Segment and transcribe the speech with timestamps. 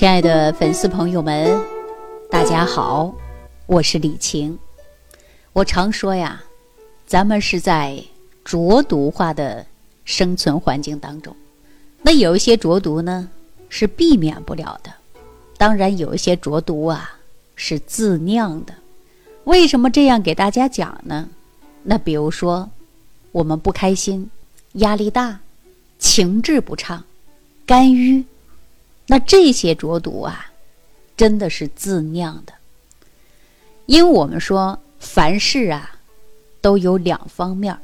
[0.00, 1.60] 亲爱的粉丝朋友们，
[2.30, 3.14] 大家好，
[3.66, 4.58] 我是李晴。
[5.52, 6.42] 我常说呀，
[7.06, 8.02] 咱们是在
[8.42, 9.66] 浊毒化的
[10.06, 11.36] 生存环境当中，
[12.00, 13.28] 那有一些浊毒呢
[13.68, 14.90] 是避免不了的，
[15.58, 17.18] 当然有一些浊毒啊
[17.54, 18.72] 是自酿的。
[19.44, 21.28] 为什么这样给大家讲呢？
[21.82, 22.70] 那比如说，
[23.32, 24.30] 我们不开心、
[24.72, 25.40] 压力大、
[25.98, 27.04] 情志不畅、
[27.66, 28.24] 肝郁。
[29.10, 30.52] 那这些浊毒啊，
[31.16, 32.52] 真的是自酿的。
[33.86, 35.96] 因为我们说凡事啊，
[36.60, 37.76] 都有两方面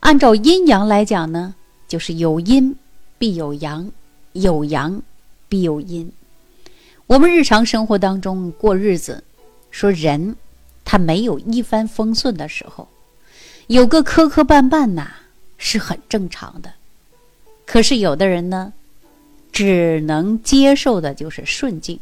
[0.00, 1.54] 按照阴阳来讲呢，
[1.86, 2.74] 就是有阴
[3.18, 3.92] 必有阳，
[4.32, 5.02] 有阳
[5.46, 6.10] 必有阴。
[7.06, 9.22] 我们日常生活当中过日子，
[9.70, 10.34] 说人
[10.86, 12.88] 他没有一帆风顺的时候，
[13.66, 15.06] 有个磕磕绊绊呐，
[15.58, 16.72] 是很正常的。
[17.66, 18.72] 可是有的人呢。
[19.52, 21.98] 只能接受的就是顺境，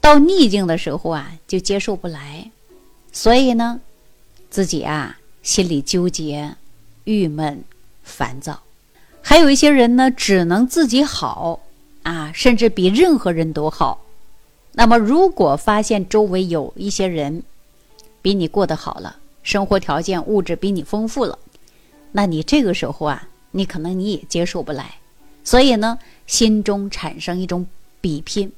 [0.00, 2.50] 到逆境的时候啊，就接受不来，
[3.12, 3.80] 所以呢，
[4.50, 6.54] 自己啊心里纠结、
[7.04, 7.64] 郁闷、
[8.02, 8.62] 烦躁。
[9.22, 11.60] 还有一些人呢，只能自己好
[12.02, 14.02] 啊，甚至比任何人都好。
[14.72, 17.42] 那么，如果发现周围有一些人
[18.20, 21.38] 比你过得好了，生活条件、物质比你丰富了，
[22.12, 24.96] 那你这个时候啊，你可能你也接受不来。
[25.42, 27.66] 所以呢，心中产生一种
[28.00, 28.50] 比拼。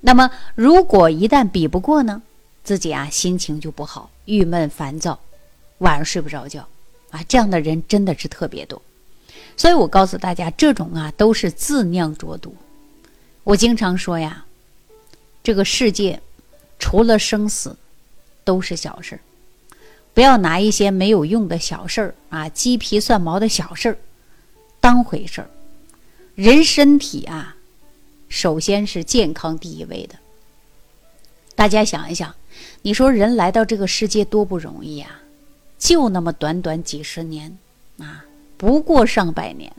[0.00, 2.22] 那么，如果一旦比不过呢，
[2.62, 5.18] 自己啊心情就不好，郁闷烦躁，
[5.78, 6.66] 晚上睡不着觉
[7.10, 7.20] 啊。
[7.26, 8.80] 这样的人真的是特别多。
[9.56, 12.54] 所以我告诉大家，这种啊都是自酿浊毒。
[13.42, 14.44] 我经常说呀，
[15.42, 16.20] 这个世界
[16.78, 17.76] 除了生死，
[18.44, 19.20] 都是小事儿。
[20.14, 23.98] 不要拿一些没有用的小事儿啊，鸡皮蒜毛的小事儿
[24.78, 25.50] 当回事儿。
[26.38, 27.56] 人身体啊，
[28.28, 30.14] 首先是健康第一位的。
[31.56, 32.32] 大家想一想，
[32.82, 35.20] 你说人来到这个世界多不容易啊，
[35.80, 37.58] 就那么短短几十年
[37.98, 38.24] 啊，
[38.56, 39.74] 不过上百年，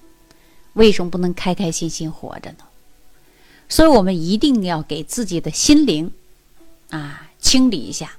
[0.74, 2.66] 为什么不能开开心心活着呢？
[3.70, 6.12] 所以我们一定要给自己的心灵
[6.90, 8.18] 啊清理一下。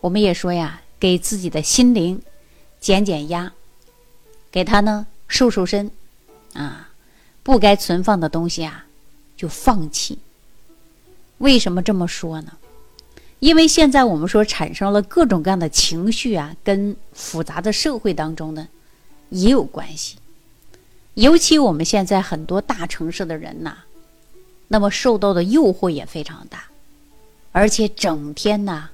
[0.00, 2.20] 我们也说呀，给自己的心灵
[2.80, 3.52] 减减压，
[4.50, 5.88] 给他呢瘦瘦身
[6.54, 6.88] 啊。
[7.42, 8.86] 不该存放的东西啊，
[9.36, 10.18] 就放弃。
[11.38, 12.52] 为什么这么说呢？
[13.38, 18.68] 因为现在我们说产生了各种各样的情绪啊，跟复杂的社会当中呢
[19.30, 20.16] 也有关系。
[21.14, 23.78] 尤其我们现在很多大城市的人呐，
[24.68, 26.64] 那么受到的诱惑也非常大，
[27.52, 28.90] 而且整天呐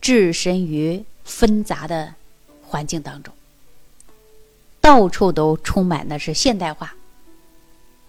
[0.00, 2.14] 置身于纷杂的
[2.62, 3.34] 环境当中，
[4.80, 6.94] 到处都充满的是现代化。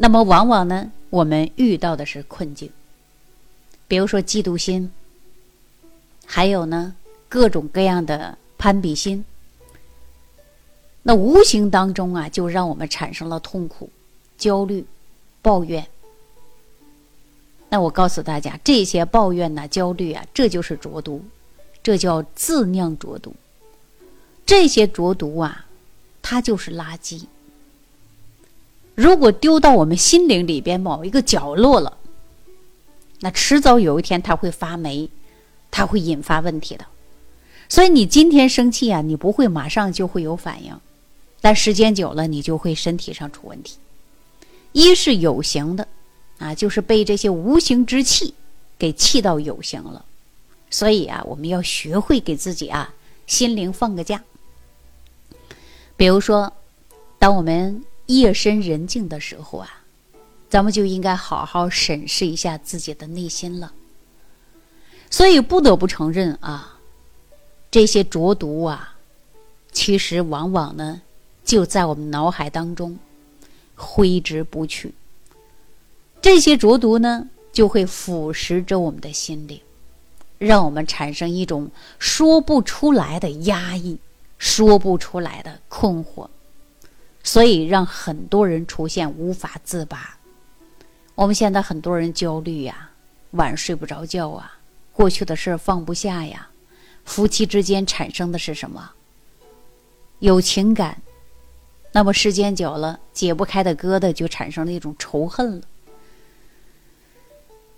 [0.03, 2.69] 那么，往往呢，我们遇到的是困境，
[3.87, 4.91] 比如说嫉妒心，
[6.25, 6.93] 还有呢，
[7.29, 9.23] 各种各样的攀比心。
[11.03, 13.89] 那无形当中啊，就让我们产生了痛苦、
[14.37, 14.85] 焦虑、
[15.41, 15.87] 抱怨。
[17.69, 21.23] 那我告诉大家，这些抱怨呐、焦虑啊，这就是浊毒，
[21.81, 23.33] 这叫自酿浊毒。
[24.45, 25.65] 这些浊毒啊，
[26.21, 27.23] 它就是垃圾。
[28.95, 31.97] 如果丢到我们心灵里边某一个角落了，
[33.21, 35.09] 那迟早有一天它会发霉，
[35.71, 36.85] 它会引发问题的。
[37.67, 40.79] 所以你今天生气啊，你不会马上就会有反应，
[41.41, 43.77] 但时间久了，你就会身体上出问题。
[44.73, 45.87] 一是有形的，
[46.37, 48.35] 啊，就是被这些无形之气
[48.77, 50.05] 给气到有形了。
[50.69, 52.93] 所以啊，我们要学会给自己啊
[53.25, 54.23] 心灵放个假。
[55.97, 56.53] 比如说，
[57.17, 57.83] 当我们。
[58.07, 59.83] 夜深人静的时候啊，
[60.49, 63.73] 咱们就应该好好审视一下自己的内心了。
[65.09, 66.79] 所以不得不承认啊，
[67.71, 68.95] 这些浊毒啊，
[69.71, 71.01] 其实往往呢
[71.45, 72.97] 就在我们脑海当中
[73.75, 74.93] 挥之不去。
[76.21, 79.59] 这些浊毒呢，就会腐蚀着我们的心灵，
[80.39, 81.69] 让我们产生一种
[81.99, 83.97] 说不出来的压抑，
[84.37, 86.27] 说不出来的困惑。
[87.23, 90.17] 所以让很多人出现无法自拔。
[91.15, 92.89] 我们现在很多人焦虑呀，
[93.31, 94.59] 晚上睡不着觉啊，
[94.91, 96.49] 过去的事儿放不下呀，
[97.05, 98.91] 夫妻之间产生的是什么？
[100.19, 101.01] 有情感，
[101.91, 105.63] 那么时间久了解不开的疙瘩就产生了一种仇恨了。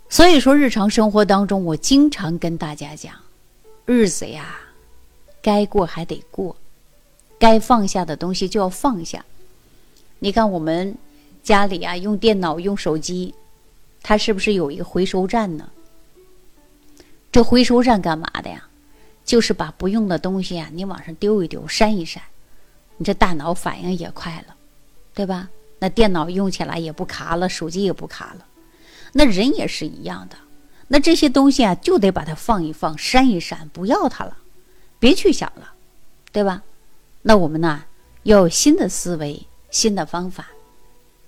[0.08, 3.14] 所以说，日常生活当中，我经常跟大家讲，
[3.84, 4.58] 日子呀，
[5.42, 6.56] 该过还得过，
[7.38, 9.24] 该放下的东西就要放下。
[10.18, 10.96] 你看我们
[11.42, 13.34] 家里啊，用电脑、用手机，
[14.02, 15.70] 它是不是有一个回收站呢？
[17.30, 18.66] 这回收站干嘛的呀？
[19.24, 22.22] 就是把不用的东西啊，你往上丢一丢，删一删，
[22.96, 24.54] 你这大脑反应也快了，
[25.12, 25.48] 对吧？
[25.78, 28.46] 那电脑用起来也不卡了，手机也不卡了。
[29.12, 30.36] 那人也是一样的，
[30.88, 34.38] 那这些东西啊，就得把它放一放，删一删，不要它了，
[34.98, 35.74] 别去想了，
[36.32, 36.62] 对吧？
[37.22, 37.84] 那我们呢，
[38.22, 40.48] 要有新的思维，新的方法，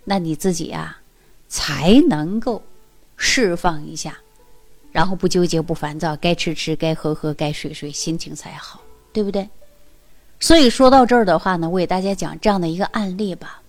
[0.04, 1.00] 那你自己啊，
[1.48, 2.62] 才能够
[3.16, 4.16] 释放一下，
[4.92, 8.80] 然后不纠结，不烦躁，该吃吃，该喝喝，该睡睡，心情才好，
[9.12, 9.48] 对不对？
[10.40, 13.60] 所以说到这儿的话呢，我给大家讲这样的一个案例吧。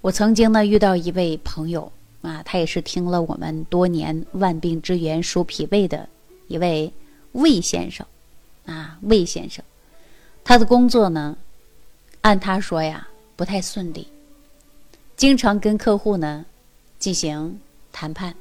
[0.00, 1.90] 我曾经呢遇到一位朋友
[2.22, 6.08] 啊，他也是听了我们多年万病之源说脾胃的
[6.48, 6.92] 一位
[7.32, 8.06] 魏先生
[8.66, 9.64] 啊，魏先生，
[10.44, 11.36] 他的工作呢。
[12.20, 13.06] 按他说呀，
[13.38, 14.08] 不太顺利，
[15.16, 16.44] 经常跟客户呢
[16.98, 17.60] 进行
[17.92, 18.34] 谈判，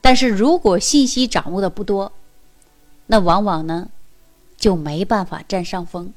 [0.00, 2.10] 但是如果信息掌握的不多，
[3.06, 3.90] 那往往呢
[4.56, 6.14] 就没办法占上风。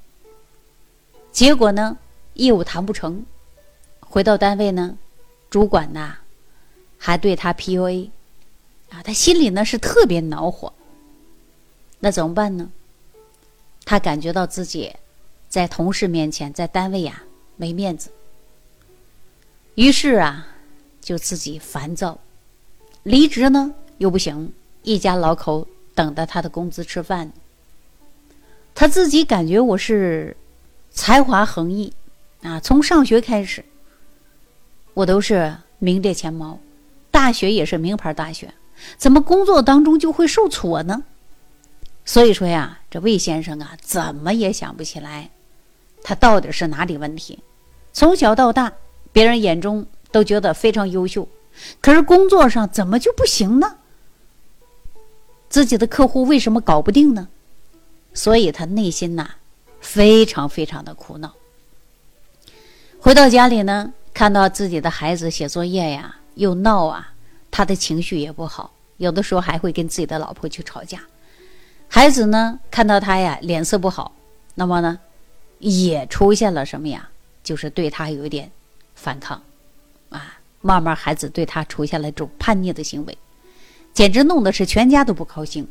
[1.34, 1.98] 结果呢，
[2.36, 3.26] 业务谈不成，
[4.00, 4.98] 回到单位呢，
[5.50, 6.16] 主管呐
[6.98, 8.10] 还对他 PUA，
[8.92, 10.72] 啊，他心里呢是特别恼火。
[12.00, 12.72] 那怎么办呢？
[13.84, 14.96] 他感觉到自己。
[15.50, 17.22] 在同事面前，在单位呀
[17.64, 18.10] 没面子，
[19.76, 20.46] 于是啊
[21.00, 22.20] 就自己烦躁，
[23.04, 24.52] 离职呢又不行，
[24.82, 25.66] 一家老口
[25.96, 27.32] 等着他的工资吃饭。
[28.76, 30.36] 他自己感觉我是
[30.92, 31.94] 才华横溢
[32.42, 33.64] 啊，从上学开始
[34.94, 36.60] 我都是名列前茅，
[37.12, 38.54] 大学也是名牌大学，
[38.98, 41.06] 怎么工作当中就会受挫呢？
[42.04, 45.30] 所以说呀，这魏先生啊怎么也想不起来。
[46.06, 47.40] 他到底是哪里问题？
[47.94, 48.74] 从小到大，
[49.12, 51.30] 别人眼中都觉得非常优秀，
[51.80, 53.78] 可是工作上怎么就不行呢？
[55.48, 57.28] 自己的客户为什么搞不定呢？
[58.16, 59.30] 所以他内心呐，
[59.80, 61.32] 非常非常的苦恼。
[63.00, 67.14] 回到家里呢，看到自己的孩子写作业呀，又闹啊，
[67.52, 71.00] 他的情绪也不好，有的时候还会跟自己的老婆去吵架。
[71.88, 74.16] 孩子呢，看到他呀，脸色不好，
[74.56, 75.00] 那么呢？
[75.60, 77.10] 也出现了什么呀？
[77.44, 78.50] 就是对他有一点
[78.96, 79.42] 反抗，
[80.10, 83.18] 啊，慢慢孩子对他出现了这种叛逆的行为，
[83.94, 85.68] 简直弄得是全家都不高兴，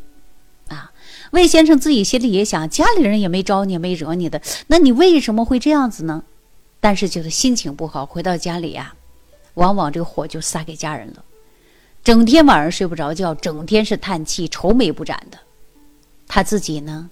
[0.69, 0.93] 啊，
[1.31, 6.23] 魏先生自己心里也想，家里人也没招你，没惹你的，那你为什么会这样子呢？
[6.81, 8.95] 但是就是心情不好，回到家里呀，
[9.55, 11.25] 往往这个火就撒给家人了，
[12.05, 15.39] 整天晚上睡不着觉，整天是叹气、愁眉不展的，
[16.27, 17.09] 他自己呢，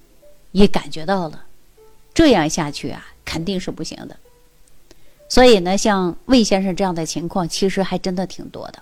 [0.53, 1.45] 也感觉到了。
[2.13, 4.17] 这样下去啊，肯定是不行的。
[5.31, 8.81] 所以呢，像魏先生这样的情况，其实还真的挺多的。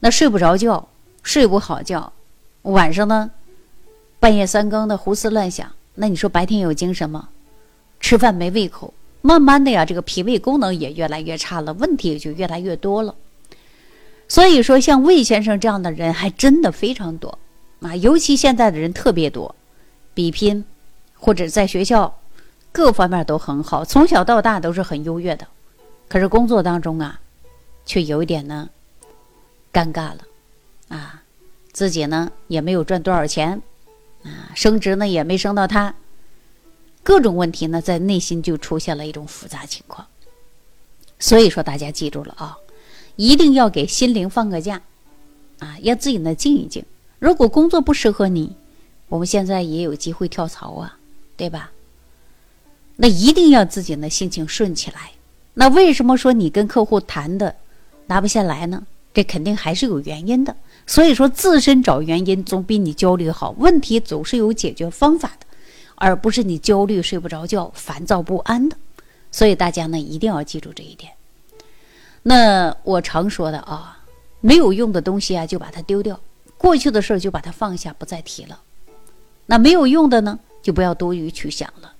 [0.00, 0.88] 那睡不着觉，
[1.22, 2.12] 睡不好觉，
[2.62, 3.30] 晚上呢，
[4.18, 5.70] 半夜三更的胡思乱想。
[5.94, 7.28] 那你说白天有精神吗？
[8.00, 13.14] 吃饭没胃口，慢慢的呀，这个脾胃功能也越来越差了，问题也就越来越多了。
[14.26, 17.38] 所以说，像魏先生这样的人还真的非常多
[17.80, 19.54] 啊，尤其现在的人特别多，
[20.14, 20.64] 比拼
[21.14, 22.16] 或者在学校。
[22.72, 25.44] 各方面都很好，从小到大都是很优越的，
[26.10, 27.20] 可是工作当中啊，
[27.86, 28.68] 却有一点呢，
[29.72, 30.18] 尴尬了，
[30.88, 31.22] 啊，
[31.70, 33.62] 自己呢也没有赚多少钱，
[34.24, 35.94] 啊，升职呢也没升到他，
[37.04, 40.04] 各种问题呢在内心就出现了一种复杂情况。
[41.20, 42.58] 所以说大家记住了啊，
[43.14, 44.82] 一定要给心灵放个假，
[45.60, 46.84] 啊，让自己呢静一静。
[47.20, 48.56] 如果工作不适合你，
[49.06, 50.98] 我们现在也有机会跳槽啊，
[51.36, 51.70] 对吧？
[52.96, 55.12] 那一定要自己呢心情顺起来。
[55.60, 57.54] 那为什么说你跟客户谈的
[58.06, 58.82] 拿不下来呢？
[59.12, 60.56] 这肯定还是有原因的。
[60.86, 63.54] 所以说自身找原因总比你焦虑好。
[63.58, 65.46] 问题总是有解决方法的，
[65.96, 68.76] 而不是你焦虑睡不着觉、烦躁不安的。
[69.30, 71.12] 所以大家呢一定要记住这一点。
[72.22, 74.02] 那我常说的啊，
[74.40, 76.18] 没有用的东西啊就把它丢掉，
[76.56, 78.58] 过去的事儿就把它放下，不再提了。
[79.44, 81.92] 那没有用的呢，就不要多余去想了。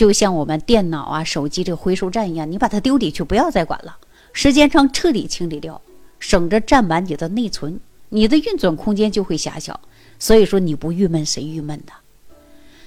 [0.00, 3.98] 就像我们电脑啊、手机这个回收站一样，你把它丢里去，不要再管了。
[4.32, 5.78] 时间长，彻底清理掉，
[6.18, 7.78] 省着占满你的内存，
[8.08, 9.78] 你的运转空间就会狭小。
[10.18, 11.92] 所以说，你不郁闷谁郁闷呢？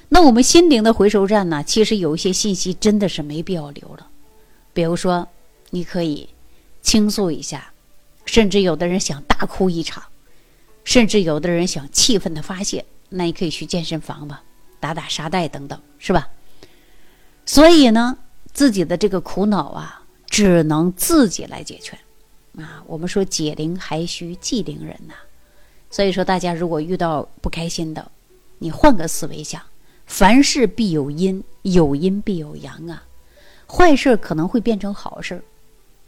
[0.10, 1.64] 那我们心灵的回收站呢？
[1.64, 4.08] 其实有一些信息真的是没必要留了。
[4.74, 5.28] 比如说，
[5.70, 6.28] 你可以
[6.82, 7.74] 倾诉一下，
[8.26, 10.02] 甚至有的人想大哭一场，
[10.84, 14.42] 甚至有的人想气愤的发泄，那你可以去健身房吧，
[14.80, 16.28] 打打沙袋等等，是吧？
[17.46, 18.18] 所以呢，
[18.54, 21.98] 自己的这个苦恼啊，只能自己来解决。
[22.58, 25.14] 啊，我们说解铃还须系铃人呐。
[25.90, 28.12] 所以说，大家如果遇到不开心的，
[28.60, 29.62] 你换个思维想，
[30.06, 33.04] 凡事必有因，有因必有阳啊。
[33.68, 35.44] 坏事可能会变成好事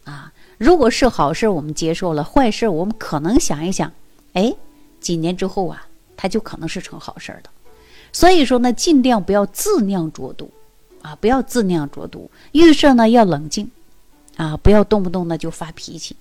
[0.04, 0.32] 啊。
[0.58, 3.92] 如果是好事，我们接受了；坏事，我们可能想一想，
[4.34, 4.56] 哎，
[5.00, 7.50] 几年之后啊，它就可能是成好事的。
[8.12, 10.50] 所以说呢，尽量不要自酿浊毒
[11.06, 12.32] 啊，不要自酿浊毒。
[12.54, 13.70] 遇事呢要冷静
[14.38, 16.16] 啊，不要动不动呢就发脾气。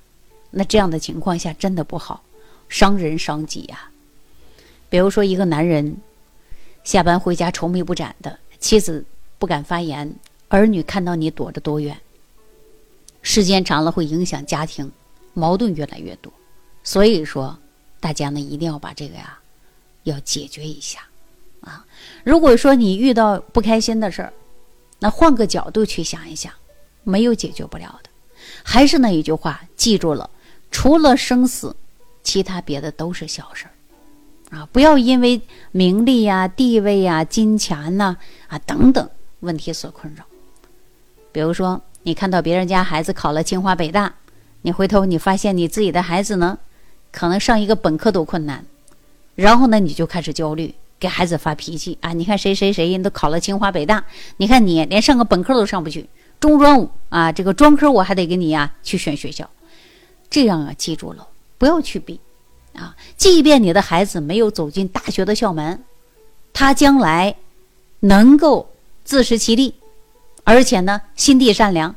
[0.50, 2.22] 那这样的情况下真的不好。
[2.68, 3.88] 伤人伤己呀！
[4.88, 5.96] 比如说，一个男人
[6.82, 9.04] 下班回家愁眉不展的，妻子
[9.38, 10.12] 不敢发言，
[10.48, 11.96] 儿女看到你躲着多远，
[13.22, 14.90] 时间长了会影响家庭，
[15.34, 16.32] 矛盾越来越多。
[16.82, 17.56] 所以说，
[18.00, 19.38] 大家呢一定要把这个呀
[20.04, 21.00] 要解决一下
[21.60, 21.84] 啊！
[22.24, 24.32] 如果说你遇到不开心的事儿，
[25.04, 26.50] 那换个角度去想一想，
[27.02, 28.08] 没有解决不了的。
[28.62, 30.30] 还是那一句话，记住了，
[30.70, 31.76] 除了生死。
[32.22, 35.38] 其他别的都是小事儿，啊，不要因为
[35.72, 38.16] 名利呀、地位呀、金钱呐
[38.48, 39.06] 啊等等
[39.40, 40.24] 问题所困扰。
[41.32, 44.14] 比如说，你看到别人家孩子考了清华北大，
[44.62, 46.58] 你回头你发现你自己的孩子呢，
[47.12, 48.64] 可能上一个本科都困难，
[49.34, 52.14] 然后呢，你就开始焦虑，给孩子发脾气啊！
[52.14, 54.02] 你看谁谁谁人都考了清华北大，
[54.38, 56.08] 你看你连上个本科都上不去，
[56.40, 59.50] 中专五啊，这个专科我还得给你呀去选学校，
[60.30, 61.28] 这样啊，记住了。
[61.58, 62.18] 不要去比，
[62.72, 62.96] 啊！
[63.18, 65.84] 即便你的孩子没有走进大学的校门，
[66.54, 67.36] 他将来
[68.00, 68.70] 能够
[69.04, 69.74] 自食其力，
[70.44, 71.94] 而且呢心地善良，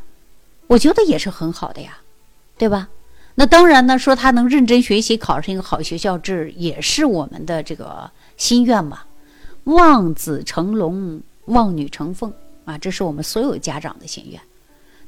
[0.68, 2.00] 我觉得也是很好的呀，
[2.58, 2.90] 对吧？
[3.36, 9.02] 那当然呢，说他能认真学习，考上一个好学校，这也是我们的这个心愿嘛。
[9.66, 12.32] 望子成龙，望女成凤
[12.64, 14.40] 啊，这是我们所有家长的心愿。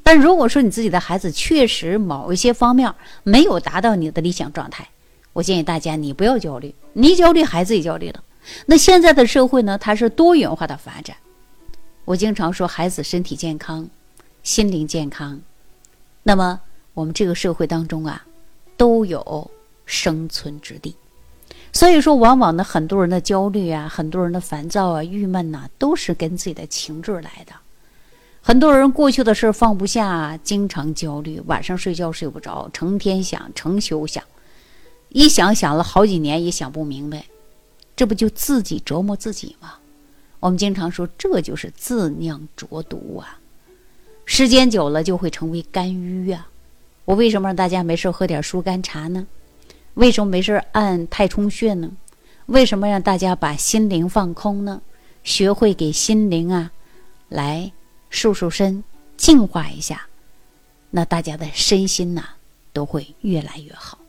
[0.03, 2.93] 但如果说你自己的孩子确实某一些方面
[3.23, 4.89] 没有达到你的理想状态，
[5.31, 8.21] 我建议大家你不要焦虑，你焦虑孩子也焦虑了。
[8.65, 11.15] 那现在的社会呢，它是多元化的发展。
[12.05, 13.87] 我经常说，孩子身体健康，
[14.43, 15.39] 心灵健康，
[16.23, 16.59] 那么
[16.93, 18.25] 我们这个社会当中啊，
[18.75, 19.49] 都有
[19.85, 20.95] 生存之地。
[21.71, 27.53] 所以说，往往呢，很多人的焦虑啊，很多人的烦躁啊、郁闷呐，都是跟自己的情志来的。
[28.41, 34.23] 很多人过去的事放不下，经常焦虑，晚上睡觉睡不着，成天想，成宿想，
[35.09, 37.25] 一想想了好几年也想不明白，
[37.95, 39.75] 这不就自己折磨自己吗？
[40.39, 43.39] 我们经常说，这就是自酿浊毒啊！
[44.25, 46.47] 时间久了就会成为肝郁啊！
[47.05, 49.27] 我为什么让大家没事喝点疏肝茶呢？
[49.95, 51.91] 为什么没事按太冲穴呢？
[52.45, 54.81] 为什么让大家把心灵放空呢？
[55.23, 56.71] 学会给心灵啊，
[57.27, 57.71] 来。
[58.11, 58.83] 瘦瘦身，
[59.17, 60.07] 净化一下，
[60.89, 62.23] 那大家的身心呐
[62.73, 63.99] 都会越来越好。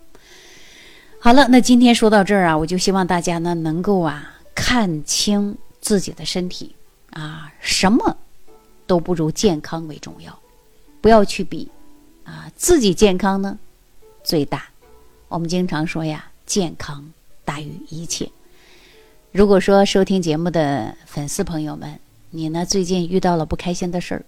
[1.18, 6.74] 好了，那今天说到这儿啊，我就希望大家呢能够啊看清自己的身体
[7.10, 8.16] 啊，什么
[8.86, 10.38] 都不如健康为重要，
[11.02, 11.70] 不要去比
[12.24, 13.58] 啊，自己健康呢
[14.24, 14.69] 最大。
[15.30, 17.12] 我们经常说呀，健康
[17.44, 18.28] 大于一切。
[19.30, 22.66] 如果说收听节目的粉丝朋友们，你呢？
[22.66, 24.24] 最近遇到了不开心的事儿，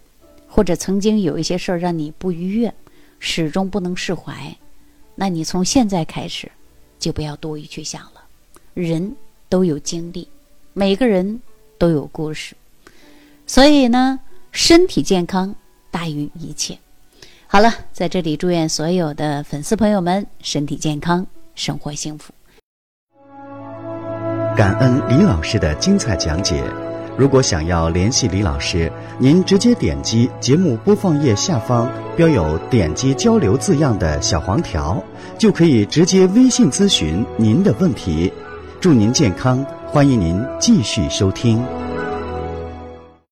[0.46, 2.72] 或者曾经有一些事儿让你不愉悦，
[3.18, 4.56] 始终不能释怀，
[5.16, 6.48] 那你从现在开始
[7.00, 8.22] 就不要多余去想了。
[8.72, 9.16] 人
[9.48, 10.28] 都有经历，
[10.72, 11.42] 每个人
[11.78, 12.54] 都有故事，
[13.44, 14.20] 所以呢，
[14.52, 15.52] 身体健康
[15.90, 16.78] 大于一切。
[17.52, 22.32] 好了，在这里祝愿所有的粉丝朋友们身体健康，生活幸福。
[24.56, 26.64] 感恩李老师的精彩讲解。
[27.14, 35.04] 如果想要联系李老师，您直接点击节目播放页下方标有“点击交流”字样的小黄条，
[35.36, 38.32] 就可以直接微信咨询您的问题。
[38.80, 41.62] 祝您健康，欢迎您继续收听。